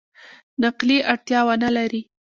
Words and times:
نقلي 0.61 0.97
اړتیا 1.11 1.39
ونه 1.47 1.69
لري. 1.77 2.01